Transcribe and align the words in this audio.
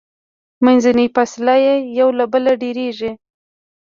منځنۍ 0.65 1.07
فاصله 1.15 1.55
یې 1.65 1.75
یو 1.99 2.07
له 2.19 2.25
بله 2.31 2.51
ډیریږي. 2.61 3.11